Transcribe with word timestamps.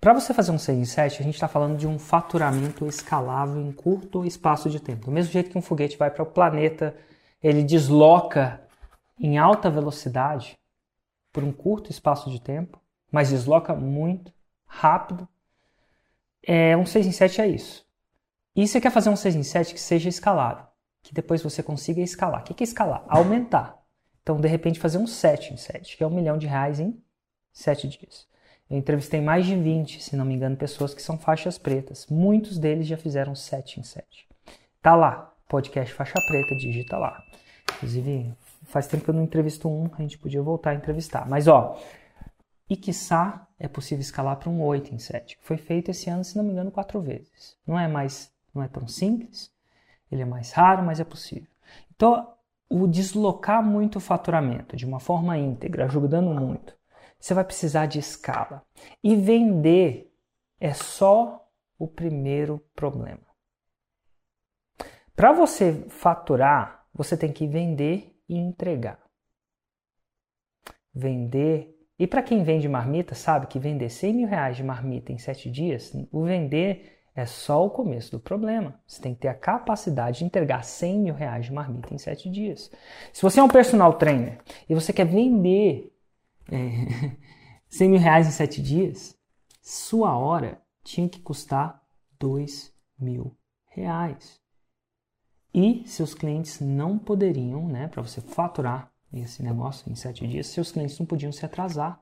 Para 0.00 0.12
você 0.12 0.32
fazer 0.32 0.52
um 0.52 0.58
6 0.58 0.78
em 0.78 0.84
7, 0.84 1.20
a 1.20 1.24
gente 1.24 1.34
está 1.34 1.48
falando 1.48 1.76
de 1.76 1.86
um 1.86 1.98
faturamento 1.98 2.86
escalável 2.86 3.60
em 3.60 3.72
curto 3.72 4.24
espaço 4.24 4.70
de 4.70 4.78
tempo. 4.78 5.06
Do 5.06 5.12
mesmo 5.12 5.32
jeito 5.32 5.50
que 5.50 5.58
um 5.58 5.62
foguete 5.62 5.96
vai 5.96 6.10
para 6.10 6.22
o 6.22 6.26
planeta, 6.26 6.94
ele 7.42 7.62
desloca 7.62 8.60
em 9.18 9.38
alta 9.38 9.70
velocidade 9.70 10.56
por 11.32 11.42
um 11.42 11.52
curto 11.52 11.90
espaço 11.90 12.30
de 12.30 12.40
tempo, 12.40 12.80
mas 13.10 13.30
desloca 13.30 13.74
muito 13.74 14.32
rápido. 14.66 15.26
É, 16.42 16.76
um 16.76 16.86
6 16.86 17.06
em 17.06 17.12
7 17.12 17.40
é 17.40 17.48
isso. 17.48 17.86
E 18.54 18.66
você 18.66 18.80
quer 18.80 18.90
fazer 18.90 19.10
um 19.10 19.16
6 19.16 19.34
em 19.34 19.42
7 19.42 19.74
que 19.74 19.80
seja 19.80 20.08
escalável, 20.08 20.66
que 21.02 21.12
depois 21.12 21.42
você 21.42 21.62
consiga 21.62 22.00
escalar. 22.00 22.42
O 22.42 22.44
que 22.44 22.62
é 22.62 22.64
escalar? 22.64 23.04
Aumentar. 23.08 23.78
Então, 24.22 24.40
de 24.40 24.48
repente, 24.48 24.80
fazer 24.80 24.98
um 24.98 25.06
7 25.06 25.54
em 25.54 25.56
7, 25.56 25.96
que 25.96 26.02
é 26.02 26.06
um 26.06 26.14
milhão 26.14 26.38
de 26.38 26.46
reais 26.46 26.80
em 26.80 27.02
7 27.52 27.88
dias. 27.88 28.26
Eu 28.68 28.76
entrevistei 28.76 29.20
mais 29.20 29.46
de 29.46 29.54
20, 29.54 30.02
se 30.02 30.16
não 30.16 30.24
me 30.24 30.34
engano, 30.34 30.56
pessoas 30.56 30.92
que 30.92 31.02
são 31.02 31.16
faixas 31.16 31.56
pretas. 31.56 32.06
Muitos 32.08 32.58
deles 32.58 32.86
já 32.86 32.96
fizeram 32.96 33.34
7 33.34 33.80
em 33.80 33.82
7. 33.82 34.26
Tá 34.82 34.96
lá, 34.96 35.32
podcast 35.48 35.94
faixa 35.94 36.20
preta, 36.26 36.56
digita 36.56 36.98
lá. 36.98 37.22
Inclusive, 37.76 38.34
faz 38.64 38.86
tempo 38.86 39.04
que 39.04 39.10
eu 39.10 39.14
não 39.14 39.22
entrevisto 39.22 39.68
um, 39.68 39.88
a 39.92 40.02
gente 40.02 40.18
podia 40.18 40.42
voltar 40.42 40.70
a 40.70 40.74
entrevistar. 40.74 41.28
Mas 41.28 41.46
ó, 41.46 41.78
e 42.68 42.76
quiçá 42.76 43.46
é 43.58 43.68
possível 43.68 44.00
escalar 44.00 44.36
para 44.36 44.50
um 44.50 44.62
8 44.62 44.94
em 44.94 44.98
7. 44.98 45.38
Foi 45.40 45.56
feito 45.56 45.90
esse 45.90 46.10
ano, 46.10 46.24
se 46.24 46.36
não 46.36 46.44
me 46.44 46.50
engano, 46.50 46.70
quatro 46.70 47.00
vezes. 47.00 47.56
Não 47.66 47.78
é 47.78 47.86
mais, 47.86 48.32
não 48.52 48.62
é 48.62 48.68
tão 48.68 48.86
simples, 48.88 49.52
ele 50.10 50.22
é 50.22 50.26
mais 50.26 50.52
raro, 50.52 50.82
mas 50.82 51.00
é 51.00 51.04
possível. 51.04 51.48
Então, 51.94 52.32
o 52.68 52.86
deslocar 52.86 53.62
muito 53.62 53.96
o 53.96 54.00
faturamento 54.00 54.76
de 54.76 54.84
uma 54.84 54.98
forma 54.98 55.38
íntegra, 55.38 55.84
ajudando 55.84 56.34
muito, 56.34 56.75
você 57.18 57.34
vai 57.34 57.44
precisar 57.44 57.86
de 57.86 57.98
escala. 57.98 58.64
E 59.02 59.16
vender 59.16 60.12
é 60.60 60.72
só 60.72 61.48
o 61.78 61.86
primeiro 61.86 62.58
problema. 62.74 63.26
Para 65.14 65.32
você 65.32 65.84
faturar, 65.88 66.86
você 66.92 67.16
tem 67.16 67.32
que 67.32 67.46
vender 67.46 68.14
e 68.28 68.36
entregar. 68.36 69.00
Vender. 70.94 71.74
E 71.98 72.06
para 72.06 72.22
quem 72.22 72.42
vende 72.42 72.68
marmita, 72.68 73.14
sabe 73.14 73.46
que 73.46 73.58
vender 73.58 73.88
100 73.88 74.14
mil 74.14 74.28
reais 74.28 74.56
de 74.56 74.62
marmita 74.62 75.12
em 75.12 75.18
7 75.18 75.50
dias, 75.50 75.92
o 76.12 76.24
vender 76.24 76.96
é 77.14 77.24
só 77.24 77.64
o 77.64 77.70
começo 77.70 78.10
do 78.10 78.20
problema. 78.20 78.78
Você 78.86 79.00
tem 79.00 79.14
que 79.14 79.20
ter 79.20 79.28
a 79.28 79.34
capacidade 79.34 80.18
de 80.18 80.26
entregar 80.26 80.62
100 80.62 80.98
mil 80.98 81.14
reais 81.14 81.46
de 81.46 81.52
marmita 81.52 81.94
em 81.94 81.98
7 81.98 82.28
dias. 82.28 82.70
Se 83.10 83.22
você 83.22 83.40
é 83.40 83.42
um 83.42 83.48
personal 83.48 83.94
trainer 83.94 84.38
e 84.68 84.74
você 84.74 84.92
quer 84.92 85.06
vender 85.06 85.95
é, 86.50 87.16
100 87.68 87.90
mil 87.90 88.00
reais 88.00 88.26
em 88.26 88.30
7 88.30 88.62
dias, 88.62 89.16
sua 89.62 90.16
hora 90.16 90.62
tinha 90.82 91.08
que 91.08 91.20
custar 91.20 91.82
2 92.18 92.72
mil 92.98 93.36
reais. 93.66 94.40
E 95.52 95.82
seus 95.86 96.14
clientes 96.14 96.60
não 96.60 96.98
poderiam, 96.98 97.66
né, 97.66 97.88
para 97.88 98.02
você 98.02 98.20
faturar 98.20 98.92
esse 99.12 99.42
negócio 99.42 99.90
em 99.90 99.94
7 99.94 100.26
dias, 100.26 100.48
seus 100.48 100.70
clientes 100.70 100.98
não 100.98 101.06
podiam 101.06 101.32
se 101.32 101.44
atrasar. 101.44 102.00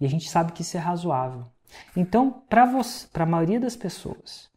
E 0.00 0.06
a 0.06 0.08
gente 0.08 0.28
sabe 0.28 0.52
que 0.52 0.62
isso 0.62 0.76
é 0.76 0.80
razoável. 0.80 1.46
Então, 1.96 2.30
para 2.48 2.64
a 3.14 3.26
maioria 3.26 3.60
das 3.60 3.76
pessoas, 3.76 4.50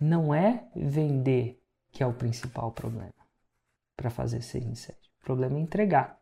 não 0.00 0.34
é 0.34 0.64
vender 0.74 1.62
que 1.92 2.02
é 2.02 2.06
o 2.06 2.12
principal 2.12 2.72
problema 2.72 3.12
para 3.96 4.10
fazer 4.10 4.42
6 4.42 4.64
em 4.64 4.74
7. 4.74 4.98
O 5.20 5.24
problema 5.24 5.56
é 5.56 5.60
entregar. 5.60 6.18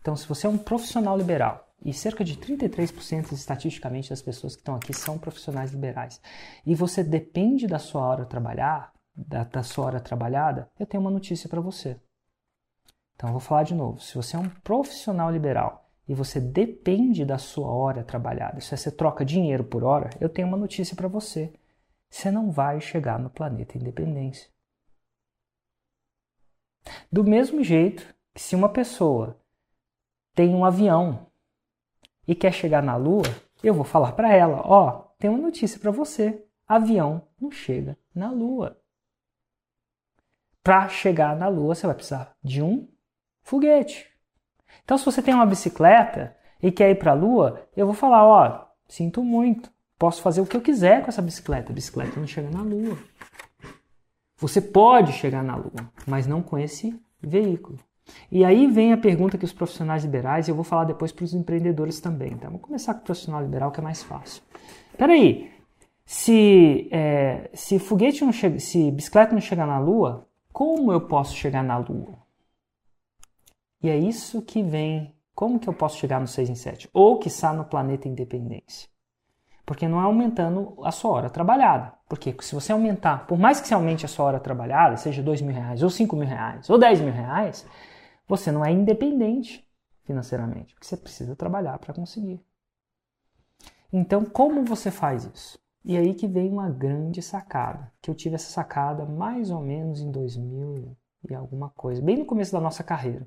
Então, 0.00 0.16
se 0.16 0.26
você 0.26 0.46
é 0.46 0.50
um 0.50 0.58
profissional 0.58 1.16
liberal, 1.16 1.69
e 1.84 1.92
cerca 1.92 2.22
de 2.22 2.36
33% 2.36 3.32
estatisticamente 3.32 4.10
das 4.10 4.22
pessoas 4.22 4.54
que 4.54 4.60
estão 4.60 4.74
aqui 4.74 4.92
são 4.92 5.18
profissionais 5.18 5.72
liberais, 5.72 6.20
e 6.66 6.74
você 6.74 7.02
depende 7.02 7.66
da 7.66 7.78
sua 7.78 8.02
hora 8.02 8.26
trabalhar, 8.26 8.92
da, 9.14 9.44
da 9.44 9.62
sua 9.62 9.86
hora 9.86 10.00
trabalhada, 10.00 10.70
eu 10.78 10.86
tenho 10.86 11.02
uma 11.02 11.10
notícia 11.10 11.48
para 11.48 11.60
você. 11.60 12.00
Então, 13.14 13.28
eu 13.28 13.32
vou 13.32 13.40
falar 13.40 13.64
de 13.64 13.74
novo. 13.74 14.00
Se 14.00 14.14
você 14.14 14.34
é 14.34 14.38
um 14.38 14.48
profissional 14.48 15.30
liberal 15.30 15.90
e 16.08 16.14
você 16.14 16.40
depende 16.40 17.24
da 17.24 17.36
sua 17.36 17.68
hora 17.68 18.02
trabalhada, 18.02 18.60
se 18.60 18.74
você 18.74 18.90
troca 18.90 19.24
dinheiro 19.24 19.62
por 19.62 19.84
hora, 19.84 20.08
eu 20.18 20.28
tenho 20.28 20.48
uma 20.48 20.56
notícia 20.56 20.96
para 20.96 21.06
você. 21.06 21.52
Você 22.08 22.30
não 22.30 22.50
vai 22.50 22.80
chegar 22.80 23.18
no 23.18 23.28
planeta 23.28 23.76
independência. 23.76 24.48
Do 27.12 27.22
mesmo 27.22 27.62
jeito 27.62 28.14
que 28.34 28.40
se 28.40 28.56
uma 28.56 28.68
pessoa 28.68 29.38
tem 30.34 30.54
um 30.54 30.64
avião 30.64 31.29
e 32.30 32.34
quer 32.36 32.52
chegar 32.52 32.80
na 32.80 32.94
Lua, 32.94 33.24
eu 33.60 33.74
vou 33.74 33.82
falar 33.82 34.12
para 34.12 34.32
ela: 34.32 34.62
ó, 34.64 34.88
oh, 34.88 34.92
tem 35.18 35.28
uma 35.28 35.40
notícia 35.40 35.80
para 35.80 35.90
você. 35.90 36.44
Avião 36.66 37.26
não 37.40 37.50
chega 37.50 37.98
na 38.14 38.30
Lua. 38.30 38.80
Para 40.62 40.88
chegar 40.88 41.34
na 41.34 41.48
Lua, 41.48 41.74
você 41.74 41.88
vai 41.88 41.96
precisar 41.96 42.36
de 42.40 42.62
um 42.62 42.86
foguete. 43.42 44.06
Então, 44.84 44.96
se 44.96 45.04
você 45.04 45.20
tem 45.20 45.34
uma 45.34 45.44
bicicleta 45.44 46.36
e 46.62 46.70
quer 46.70 46.90
ir 46.90 47.00
para 47.00 47.10
a 47.10 47.14
Lua, 47.14 47.68
eu 47.76 47.84
vou 47.84 47.96
falar: 47.96 48.24
ó, 48.24 48.46
oh, 48.46 48.66
sinto 48.86 49.24
muito, 49.24 49.68
posso 49.98 50.22
fazer 50.22 50.40
o 50.40 50.46
que 50.46 50.56
eu 50.56 50.60
quiser 50.60 51.02
com 51.02 51.08
essa 51.08 51.20
bicicleta. 51.20 51.72
A 51.72 51.74
bicicleta 51.74 52.20
não 52.20 52.28
chega 52.28 52.48
na 52.48 52.62
Lua. 52.62 52.96
Você 54.36 54.60
pode 54.60 55.14
chegar 55.14 55.42
na 55.42 55.56
Lua, 55.56 55.92
mas 56.06 56.28
não 56.28 56.44
com 56.44 56.56
esse 56.56 56.96
veículo. 57.20 57.80
E 58.30 58.44
aí 58.44 58.66
vem 58.66 58.92
a 58.92 58.96
pergunta 58.96 59.38
que 59.38 59.44
os 59.44 59.52
profissionais 59.52 60.04
liberais, 60.04 60.46
e 60.46 60.50
eu 60.50 60.54
vou 60.54 60.64
falar 60.64 60.84
depois 60.84 61.12
para 61.12 61.24
os 61.24 61.34
empreendedores 61.34 62.00
também. 62.00 62.36
Tá? 62.36 62.46
Vamos 62.46 62.62
começar 62.62 62.94
com 62.94 63.00
o 63.00 63.04
profissional 63.04 63.42
liberal, 63.42 63.70
que 63.70 63.80
é 63.80 63.82
mais 63.82 64.02
fácil. 64.02 64.42
Peraí, 64.96 65.50
se, 66.04 66.88
é, 66.90 67.50
se 67.54 67.78
foguete 67.78 68.24
não 68.24 68.32
chega, 68.32 68.58
se 68.58 68.90
bicicleta 68.90 69.32
não 69.32 69.40
chegar 69.40 69.66
na 69.66 69.78
Lua, 69.78 70.26
como 70.52 70.92
eu 70.92 71.02
posso 71.02 71.34
chegar 71.36 71.62
na 71.62 71.76
Lua? 71.76 72.18
E 73.82 73.88
é 73.88 73.96
isso 73.96 74.42
que 74.42 74.62
vem. 74.62 75.14
Como 75.34 75.58
que 75.58 75.68
eu 75.68 75.72
posso 75.72 75.96
chegar 75.98 76.20
no 76.20 76.26
6 76.26 76.50
em 76.50 76.54
7? 76.54 76.90
Ou 76.92 77.18
está 77.24 77.52
no 77.52 77.64
planeta 77.64 78.08
Independência? 78.08 78.90
Porque 79.64 79.86
não 79.86 80.00
é 80.00 80.04
aumentando 80.04 80.74
a 80.82 80.90
sua 80.90 81.12
hora 81.12 81.30
trabalhada. 81.30 81.94
Porque 82.08 82.34
se 82.40 82.54
você 82.54 82.72
aumentar, 82.72 83.26
por 83.26 83.38
mais 83.38 83.60
que 83.60 83.68
você 83.68 83.72
aumente 83.72 84.04
a 84.04 84.08
sua 84.08 84.26
hora 84.26 84.40
trabalhada, 84.40 84.96
seja 84.96 85.22
2 85.22 85.40
mil 85.42 85.54
reais, 85.54 85.82
ou 85.82 85.88
5 85.88 86.16
mil 86.16 86.26
reais, 86.26 86.68
ou 86.68 86.76
10 86.76 87.00
mil 87.00 87.12
reais, 87.12 87.64
você 88.30 88.52
não 88.52 88.64
é 88.64 88.70
independente 88.70 89.68
financeiramente, 90.04 90.72
porque 90.72 90.86
você 90.86 90.96
precisa 90.96 91.34
trabalhar 91.34 91.76
para 91.80 91.92
conseguir. 91.92 92.40
Então, 93.92 94.24
como 94.24 94.64
você 94.64 94.88
faz 94.88 95.24
isso? 95.34 95.58
E 95.84 95.96
aí 95.96 96.14
que 96.14 96.28
vem 96.28 96.48
uma 96.48 96.70
grande 96.70 97.20
sacada, 97.20 97.92
que 98.00 98.08
eu 98.08 98.14
tive 98.14 98.36
essa 98.36 98.48
sacada 98.48 99.04
mais 99.04 99.50
ou 99.50 99.60
menos 99.60 100.00
em 100.00 100.12
2000 100.12 100.96
e 101.28 101.34
alguma 101.34 101.70
coisa, 101.70 102.00
bem 102.00 102.18
no 102.18 102.24
começo 102.24 102.52
da 102.52 102.60
nossa 102.60 102.84
carreira. 102.84 103.26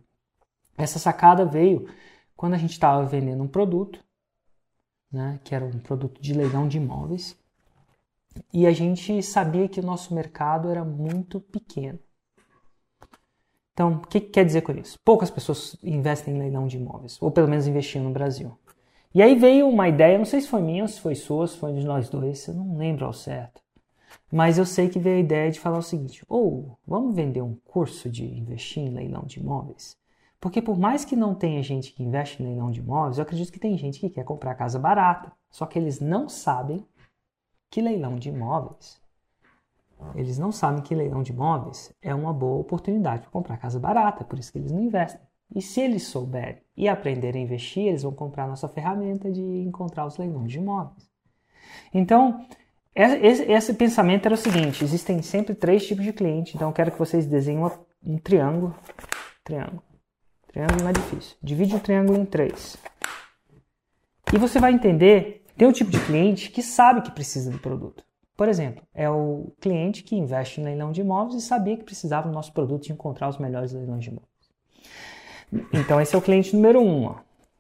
Essa 0.78 1.00
sacada 1.00 1.46
veio 1.46 1.86
quando 2.36 2.54
a 2.54 2.58
gente 2.58 2.72
estava 2.72 3.06
vendendo 3.06 3.44
um 3.44 3.48
produto, 3.48 4.00
né, 5.12 5.38
que 5.44 5.54
era 5.54 5.66
um 5.66 5.80
produto 5.80 6.22
de 6.22 6.34
leilão 6.34 6.66
de 6.68 6.78
imóveis, 6.78 7.38
e 8.54 8.66
a 8.66 8.72
gente 8.72 9.22
sabia 9.22 9.68
que 9.68 9.82
o 9.82 9.86
nosso 9.86 10.16
mercado 10.16 10.70
era 10.70 10.86
muito 10.86 11.42
pequeno. 11.42 12.00
Então, 13.74 13.94
o 13.94 14.08
que, 14.08 14.20
que 14.20 14.30
quer 14.30 14.46
dizer 14.46 14.62
com 14.62 14.72
isso? 14.74 15.00
Poucas 15.04 15.32
pessoas 15.32 15.76
investem 15.84 16.36
em 16.36 16.40
leilão 16.40 16.68
de 16.68 16.78
imóveis, 16.78 17.18
ou 17.22 17.32
pelo 17.32 17.48
menos 17.48 17.68
investiam 17.68 18.04
no 18.04 18.12
Brasil. 18.12 18.56
E 19.14 19.22
aí 19.22 19.36
veio 19.36 19.68
uma 19.68 19.90
ideia, 19.90 20.18
não 20.18 20.26
sei 20.26 20.42
se 20.42 20.48
foi 20.48 20.62
minha, 20.62 20.88
se 20.88 21.00
foi 21.00 21.16
sua, 21.16 21.48
se 21.48 21.58
foi 21.58 21.74
de 21.74 21.86
nós 21.86 22.10
dois, 22.10 22.48
eu 22.48 22.54
não 22.54 22.78
lembro 22.78 23.06
ao 23.06 23.14
certo. 23.14 23.62
Mas 24.32 24.58
eu 24.58 24.66
sei 24.66 24.90
que 24.90 25.00
veio 25.00 25.18
a 25.18 25.20
ideia 25.20 25.52
de 25.52 25.60
falar 25.60 25.78
o 25.78 25.84
seguinte: 25.84 26.24
ou 26.28 26.72
oh, 26.72 26.78
vamos 26.88 27.16
vender 27.16 27.42
um 27.42 27.56
curso 27.66 28.10
de 28.10 28.26
investir 28.26 28.84
em 28.84 28.90
leilão 28.90 29.24
de 29.24 29.40
imóveis? 29.40 29.98
Porque 30.40 30.62
por 30.62 30.78
mais 30.78 31.06
que 31.06 31.16
não 31.16 31.34
tenha 31.36 31.64
gente 31.64 31.94
que 31.94 32.04
investe 32.04 32.42
em 32.42 32.48
leilão 32.48 32.72
de 32.72 32.80
imóveis, 32.80 33.18
eu 33.18 33.24
acredito 33.24 33.52
que 33.52 33.60
tem 33.60 33.78
gente 33.78 34.00
que 34.00 34.10
quer 34.10 34.26
comprar 34.26 34.56
casa 34.56 34.80
barata. 34.80 35.32
Só 35.50 35.66
que 35.66 35.80
eles 35.80 36.00
não 36.00 36.28
sabem 36.28 36.86
que 37.70 37.82
leilão 37.82 38.16
de 38.16 38.30
imóveis 38.30 39.03
eles 40.16 40.38
não 40.38 40.52
sabem 40.52 40.82
que 40.82 40.96
leilão 40.96 41.24
de 41.24 41.32
imóveis 41.32 41.94
é 42.02 42.14
uma 42.14 42.34
boa 42.34 42.60
oportunidade 42.60 43.22
para 43.24 43.32
comprar 43.32 43.58
casa 43.58 43.80
barata, 43.80 44.24
por 44.24 44.38
isso 44.40 44.52
que 44.52 44.58
eles 44.58 44.72
não 44.72 44.82
investem. 44.82 45.22
E 45.56 45.62
se 45.62 45.82
eles 45.82 46.04
souberem 46.04 46.62
e 46.76 46.88
aprenderem 46.88 47.42
a 47.42 47.46
investir, 47.46 47.88
eles 47.88 48.04
vão 48.04 48.14
comprar 48.14 48.48
nossa 48.48 48.68
ferramenta 48.68 49.32
de 49.32 49.42
encontrar 49.42 50.06
os 50.06 50.18
leilões 50.18 50.52
de 50.52 50.58
imóveis. 50.58 51.12
Então, 51.94 52.46
esse, 52.96 53.44
esse 53.52 53.74
pensamento 53.74 54.26
era 54.26 54.36
o 54.36 54.38
seguinte: 54.38 54.84
existem 54.84 55.22
sempre 55.22 55.54
três 55.54 55.86
tipos 55.86 56.04
de 56.04 56.14
cliente, 56.14 56.56
então 56.56 56.70
eu 56.70 56.74
quero 56.74 56.92
que 56.92 57.00
vocês 57.00 57.26
desenhem 57.26 57.64
um 58.04 58.18
triângulo. 58.18 58.76
Triângulo. 59.44 59.84
Triângulo 60.48 60.82
não 60.82 60.90
é 60.90 60.94
difícil. 60.94 61.36
Divide 61.42 61.76
o 61.76 61.80
triângulo 61.80 62.20
em 62.20 62.26
três. 62.26 62.78
E 64.34 64.38
você 64.38 64.60
vai 64.60 64.72
entender: 64.72 65.46
tem 65.58 65.68
um 65.68 65.72
tipo 65.72 65.92
de 65.92 66.04
cliente 66.04 66.50
que 66.50 66.62
sabe 66.62 67.02
que 67.02 67.12
precisa 67.12 67.52
do 67.52 67.60
produto. 67.60 68.04
Por 68.44 68.50
exemplo, 68.50 68.86
é 68.94 69.10
o 69.10 69.54
cliente 69.62 70.04
que 70.04 70.18
investe 70.18 70.60
em 70.60 70.66
leilão 70.66 70.92
de 70.92 71.00
imóveis 71.00 71.42
e 71.42 71.48
sabia 71.48 71.78
que 71.78 71.86
precisava 71.86 72.28
do 72.28 72.34
nosso 72.34 72.52
produto 72.52 72.90
e 72.90 72.92
encontrar 72.92 73.30
os 73.30 73.38
melhores 73.38 73.72
leilões 73.72 74.04
de 74.04 74.10
imóveis. 74.10 75.72
Então, 75.74 76.02
esse 76.02 76.14
é 76.14 76.18
o 76.18 76.22
cliente 76.22 76.54
número 76.54 76.82
um. 76.82 77.06
Ó. 77.06 77.16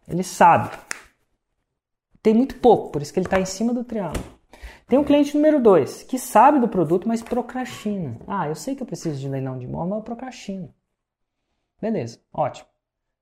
Ele 0.09 0.24
sabe. 0.24 0.77
Tem 2.21 2.33
muito 2.33 2.57
pouco, 2.57 2.91
por 2.91 3.01
isso 3.01 3.13
que 3.13 3.19
ele 3.19 3.27
está 3.27 3.39
em 3.39 3.45
cima 3.45 3.74
do 3.74 3.85
triângulo. 3.85 4.25
Tem 4.85 5.00
um 5.00 5.06
cliente 5.06 5.33
número 5.38 5.62
2, 5.62 6.03
que 6.03 6.19
sabe 6.19 6.59
do 6.59 6.68
produto, 6.68 7.07
mas 7.07 7.24
procrastina. 7.24 8.19
Ah, 8.27 8.50
eu 8.50 8.56
sei 8.56 8.75
que 8.75 8.83
eu 8.83 8.86
preciso 8.86 9.18
de 9.18 9.29
leilão 9.29 9.57
de 9.57 9.63
imóvel, 9.63 9.88
mas 9.88 10.00
eu 10.00 10.03
procrastino. 10.03 10.75
Beleza, 11.79 12.19
ótimo. 12.33 12.68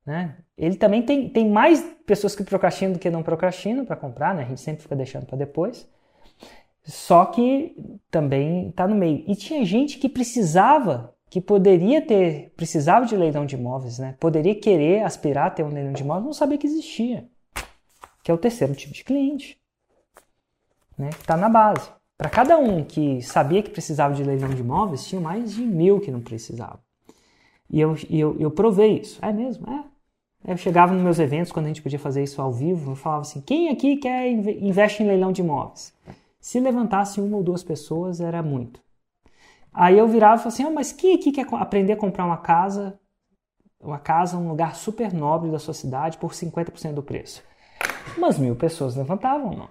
Né? 0.04 0.36
Ele 0.58 0.78
também 0.78 1.06
tem, 1.06 1.30
tem 1.30 1.48
mais 1.48 1.80
pessoas 2.08 2.36
que 2.36 2.44
procrastinam 2.44 2.94
do 2.94 2.98
que 2.98 3.12
não 3.12 3.22
procrastinam 3.22 3.86
para 3.86 3.96
comprar, 3.96 4.34
né? 4.34 4.42
a 4.42 4.48
gente 4.48 4.62
sempre 4.62 4.82
fica 4.82 4.96
deixando 4.96 5.28
para 5.28 5.38
depois. 5.38 5.88
Só 6.84 7.26
que 7.26 7.76
também 8.10 8.70
está 8.70 8.88
no 8.88 8.96
meio. 8.96 9.24
E 9.28 9.36
tinha 9.36 9.64
gente 9.64 9.98
que 9.98 10.10
precisava, 10.10 11.14
que 11.30 11.40
poderia 11.40 12.02
ter, 12.02 12.54
precisava 12.58 13.06
de 13.06 13.16
leilão 13.16 13.46
de 13.46 13.56
imóveis, 13.56 14.00
né? 14.00 14.16
poderia 14.20 14.56
querer 14.56 15.04
aspirar 15.04 15.48
a 15.48 15.52
ter 15.52 15.64
um 15.64 15.70
leilão 15.70 15.94
de 15.94 16.02
imóveis, 16.02 16.26
não 16.26 16.34
sabia 16.34 16.58
que 16.58 16.68
existia. 16.68 17.28
Que 18.24 18.32
é 18.32 18.34
o 18.34 18.38
terceiro 18.38 18.74
tipo 18.76 18.94
de 18.94 19.04
cliente, 19.04 19.60
né? 20.98 21.10
que 21.10 21.22
está 21.22 21.38
na 21.38 21.50
base. 21.50 21.90
Para 22.18 22.30
cada 22.30 22.58
um 22.58 22.84
que 22.84 23.22
sabia 23.22 23.64
que 23.64 23.70
precisava 23.70 24.14
de 24.14 24.24
leilão 24.24 24.50
de 24.50 24.62
imóveis, 24.62 25.08
tinha 25.08 25.20
mais 25.20 25.54
de 25.54 25.62
mil 25.62 26.00
que 26.00 26.12
não 26.12 26.22
precisavam. 26.22 26.80
E 27.70 27.80
eu, 27.80 27.96
eu, 28.10 28.36
eu 28.40 28.52
provei 28.52 29.00
isso. 29.00 29.18
É 29.24 29.32
mesmo? 29.32 29.68
É. 29.68 30.52
Eu 30.52 30.58
chegava 30.58 30.94
nos 30.94 31.02
meus 31.02 31.20
eventos, 31.20 31.52
quando 31.52 31.66
a 31.66 31.68
gente 31.70 31.82
podia 31.82 32.00
fazer 32.00 32.24
isso 32.24 32.42
ao 32.42 32.52
vivo, 32.52 32.92
eu 32.92 32.96
falava 32.96 33.22
assim: 33.22 33.42
quem 33.42 33.70
aqui 33.70 33.98
quer 33.98 34.30
investe 34.30 35.02
em 35.02 35.08
leilão 35.08 35.32
de 35.32 35.42
imóveis? 35.42 35.94
Se 36.42 36.60
levantasse 36.60 37.22
uma 37.22 37.38
ou 37.38 37.44
duas 37.44 37.64
pessoas, 37.64 38.20
era 38.20 38.42
muito. 38.42 38.82
Aí 39.72 39.98
eu 39.98 40.08
virava 40.08 40.36
e 40.36 40.38
falava 40.40 40.48
assim: 40.50 40.64
ah, 40.64 40.72
mas 40.72 40.92
quem 40.92 41.16
aqui 41.16 41.32
quer 41.32 41.46
aprender 41.54 41.94
a 41.94 41.98
comprar 41.98 42.26
uma 42.26 42.38
casa, 42.38 43.00
uma 43.80 44.00
casa, 44.00 44.38
um 44.38 44.50
lugar 44.50 44.76
super 44.76 45.14
nobre 45.14 45.52
da 45.52 45.60
sua 45.60 45.76
cidade 45.76 46.18
por 46.18 46.32
50% 46.32 46.94
do 46.94 47.04
preço? 47.04 47.44
Umas 48.18 48.40
mil 48.40 48.56
pessoas 48.56 48.96
levantavam, 48.96 49.56
não. 49.56 49.70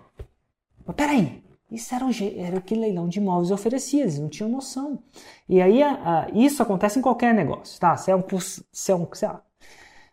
Mas 0.87 0.97
peraí, 0.97 1.43
isso 1.71 1.95
era 1.95 2.07
o, 2.07 2.11
era 2.37 2.57
o 2.57 2.63
que 2.63 2.75
leilão 2.75 3.09
de 3.09 3.19
imóveis 3.19 3.51
oferecia, 3.51 4.03
eles 4.03 4.19
não 4.19 4.29
tinham 4.29 4.49
noção. 4.49 5.03
E 5.49 5.61
aí 5.61 5.83
a, 5.83 5.93
a, 5.93 6.31
isso 6.33 6.63
acontece 6.63 6.99
em 6.99 7.03
qualquer 7.03 7.35
negócio, 7.35 7.79
tá? 7.81 7.97
Se 7.97 8.11
é 8.11 8.15
um 8.15 8.23
curso, 8.23 8.65
se 8.73 8.93
é 8.93 8.95
um, 8.95 9.07
sei 9.13 9.29
lá, 9.29 9.43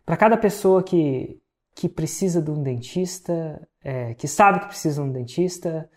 para 0.03 0.17
cada 0.17 0.37
pessoa 0.37 0.83
que, 0.83 1.39
que 1.75 1.87
precisa 1.87 2.41
de 2.41 2.49
um 2.49 2.61
dentista, 2.61 3.67
é, 3.83 4.13
que 4.15 4.27
sabe 4.27 4.61
que 4.61 4.67
precisa 4.67 5.01
de 5.01 5.09
um 5.09 5.11
dentista, 5.11 5.89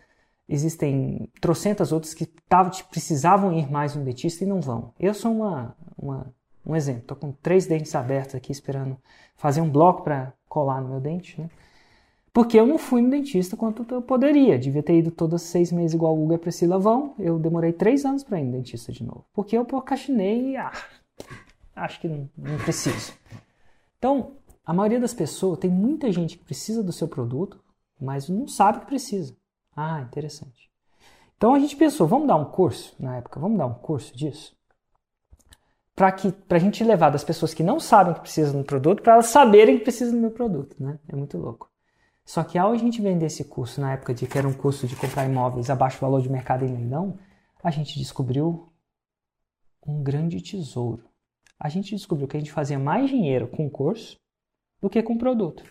existem 0.51 1.29
trocentas 1.39 1.91
outras 1.91 2.13
que 2.13 2.25
tavam, 2.25 2.71
precisavam 2.89 3.53
ir 3.53 3.71
mais 3.71 3.95
no 3.95 4.03
dentista 4.03 4.43
e 4.43 4.47
não 4.47 4.59
vão. 4.59 4.93
Eu 4.99 5.13
sou 5.13 5.31
uma, 5.31 5.75
uma 5.97 6.33
um 6.65 6.75
exemplo. 6.75 7.01
Estou 7.01 7.17
com 7.17 7.31
três 7.31 7.65
dentes 7.65 7.95
abertos 7.95 8.35
aqui 8.35 8.51
esperando 8.51 8.97
fazer 9.35 9.61
um 9.61 9.69
bloco 9.69 10.03
para 10.03 10.33
colar 10.47 10.81
no 10.81 10.89
meu 10.89 10.99
dente, 10.99 11.39
né? 11.39 11.49
Porque 12.33 12.57
eu 12.57 12.65
não 12.65 12.77
fui 12.77 13.01
no 13.01 13.09
dentista 13.09 13.57
quanto 13.57 13.85
eu 13.93 14.01
poderia. 14.01 14.57
Devia 14.57 14.81
ter 14.81 14.97
ido 14.97 15.11
todos 15.11 15.41
seis 15.41 15.71
meses 15.71 15.93
igual 15.93 16.15
o 16.15 16.23
Hugo 16.23 16.31
e 16.31 16.35
a 16.35 16.39
Priscila 16.39 16.79
vão. 16.79 17.13
Eu 17.19 17.37
demorei 17.37 17.73
três 17.73 18.05
anos 18.05 18.23
para 18.23 18.39
ir 18.39 18.45
no 18.45 18.53
dentista 18.53 18.91
de 18.91 19.03
novo. 19.03 19.25
Porque 19.33 19.57
eu 19.57 19.65
procrastinei 19.65 20.51
e 20.51 20.57
ah, 20.57 20.71
acho 21.75 21.99
que 21.99 22.07
não, 22.07 22.29
não 22.37 22.57
preciso. 22.59 23.13
Então, 23.97 24.31
a 24.65 24.73
maioria 24.73 24.99
das 24.99 25.13
pessoas, 25.13 25.59
tem 25.59 25.69
muita 25.69 26.09
gente 26.09 26.37
que 26.37 26.45
precisa 26.45 26.81
do 26.81 26.93
seu 26.93 27.07
produto, 27.07 27.61
mas 27.99 28.29
não 28.29 28.47
sabe 28.47 28.79
que 28.79 28.85
precisa. 28.85 29.35
Ah, 29.75 30.01
interessante. 30.01 30.69
Então 31.37 31.55
a 31.55 31.59
gente 31.59 31.75
pensou, 31.75 32.07
vamos 32.07 32.27
dar 32.27 32.35
um 32.35 32.45
curso 32.45 32.95
na 32.99 33.17
época, 33.17 33.39
vamos 33.39 33.57
dar 33.57 33.65
um 33.65 33.73
curso 33.73 34.15
disso? 34.15 34.55
Para 35.95 36.11
que 36.11 36.33
a 36.49 36.59
gente 36.59 36.83
levar 36.83 37.09
das 37.09 37.23
pessoas 37.23 37.53
que 37.53 37.63
não 37.63 37.79
sabem 37.79 38.13
que 38.13 38.21
precisam 38.21 38.61
do 38.61 38.65
produto, 38.65 39.01
para 39.01 39.13
elas 39.13 39.27
saberem 39.27 39.77
que 39.77 39.83
precisam 39.83 40.15
do 40.15 40.21
meu 40.21 40.31
produto, 40.31 40.75
né? 40.81 40.99
É 41.07 41.15
muito 41.15 41.37
louco. 41.37 41.69
Só 42.25 42.43
que 42.43 42.57
ao 42.57 42.71
a 42.71 42.77
gente 42.77 43.01
vender 43.01 43.25
esse 43.25 43.43
curso 43.43 43.81
na 43.81 43.93
época 43.93 44.13
de 44.13 44.27
que 44.27 44.37
era 44.37 44.47
um 44.47 44.53
curso 44.53 44.87
de 44.87 44.95
comprar 44.95 45.25
imóveis 45.25 45.69
abaixo 45.69 45.97
do 45.97 46.01
valor 46.01 46.21
de 46.21 46.29
mercado 46.29 46.63
em 46.63 46.73
leilão, 46.73 47.17
a 47.63 47.71
gente 47.71 47.97
descobriu 47.97 48.71
um 49.85 50.01
grande 50.03 50.41
tesouro. 50.41 51.03
A 51.59 51.69
gente 51.69 51.95
descobriu 51.95 52.27
que 52.27 52.37
a 52.37 52.39
gente 52.39 52.51
fazia 52.51 52.79
mais 52.79 53.09
dinheiro 53.09 53.47
com 53.47 53.65
o 53.65 53.69
curso 53.69 54.19
do 54.79 54.89
que 54.89 55.01
com 55.03 55.13
o 55.13 55.17
produto. 55.17 55.63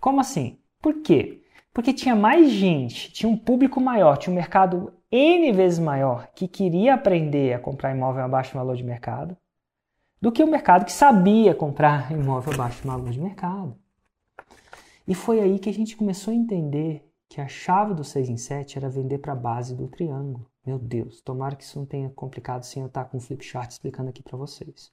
Como 0.00 0.20
assim? 0.20 0.58
Por 0.80 1.02
quê? 1.02 1.42
Porque 1.76 1.92
tinha 1.92 2.16
mais 2.16 2.50
gente, 2.50 3.12
tinha 3.12 3.30
um 3.30 3.36
público 3.36 3.78
maior, 3.82 4.16
tinha 4.16 4.32
um 4.32 4.34
mercado 4.34 4.94
N 5.12 5.52
vezes 5.52 5.78
maior 5.78 6.26
que 6.34 6.48
queria 6.48 6.94
aprender 6.94 7.52
a 7.52 7.58
comprar 7.58 7.94
imóvel 7.94 8.24
abaixo 8.24 8.52
do 8.52 8.58
valor 8.58 8.76
de 8.76 8.82
mercado 8.82 9.36
do 10.18 10.32
que 10.32 10.42
o 10.42 10.46
mercado 10.46 10.86
que 10.86 10.92
sabia 10.92 11.54
comprar 11.54 12.10
imóvel 12.16 12.54
abaixo 12.54 12.80
do 12.80 12.88
valor 12.88 13.10
de 13.10 13.20
mercado. 13.20 13.76
E 15.06 15.14
foi 15.14 15.38
aí 15.38 15.58
que 15.58 15.68
a 15.68 15.72
gente 15.72 15.98
começou 15.98 16.32
a 16.32 16.34
entender 16.34 17.06
que 17.28 17.42
a 17.42 17.46
chave 17.46 17.92
do 17.92 18.02
6 18.02 18.30
em 18.30 18.38
7 18.38 18.78
era 18.78 18.88
vender 18.88 19.18
para 19.18 19.34
a 19.34 19.36
base 19.36 19.76
do 19.76 19.86
triângulo. 19.86 20.50
Meu 20.64 20.78
Deus, 20.78 21.20
tomara 21.20 21.56
que 21.56 21.64
isso 21.64 21.78
não 21.78 21.84
tenha 21.84 22.08
complicado 22.08 22.62
sem 22.62 22.80
eu 22.80 22.86
estar 22.86 23.04
com 23.04 23.18
o 23.18 23.20
flip 23.20 23.44
chart 23.44 23.70
explicando 23.70 24.08
aqui 24.08 24.22
para 24.22 24.38
vocês. 24.38 24.90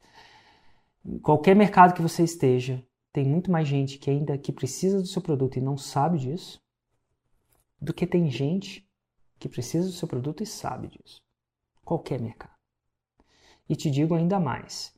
Qualquer 1.22 1.56
mercado 1.56 1.94
que 1.94 2.02
você 2.02 2.24
esteja, 2.24 2.84
tem 3.14 3.24
muito 3.24 3.50
mais 3.50 3.70
gente 3.70 3.98
que 3.98 4.10
ainda 4.10 4.38
que 4.38 4.52
precisa 4.52 5.00
do 5.00 5.08
seu 5.08 5.22
produto 5.22 5.56
e 5.56 5.62
não 5.62 5.78
sabe 5.78 6.20
disso 6.20 6.62
do 7.82 7.94
que 7.94 8.08
tem 8.08 8.30
gente 8.30 8.88
que 9.40 9.50
precisa 9.50 9.88
do 9.88 9.94
seu 9.94 10.08
produto 10.08 10.42
e 10.42 10.46
sabe 10.46 10.88
disso. 10.88 11.22
Qualquer 11.84 12.22
mercado. 12.22 12.54
E 13.68 13.76
te 13.76 13.90
digo 13.90 14.16
ainda 14.16 14.40
mais: 14.40 14.94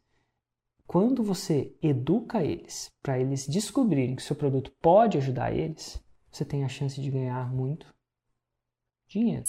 quando 0.88 1.24
você 1.24 1.76
educa 1.82 2.44
eles 2.44 2.92
para 3.02 3.20
eles 3.20 3.48
descobrirem 3.48 4.16
que 4.16 4.24
seu 4.24 4.36
produto 4.36 4.72
pode 4.82 5.18
ajudar 5.18 5.54
eles, 5.54 6.02
você 6.32 6.46
tem 6.46 6.64
a 6.64 6.70
chance 6.70 7.02
de 7.02 7.10
ganhar 7.10 7.52
muito 7.52 7.94
dinheiro. 9.08 9.46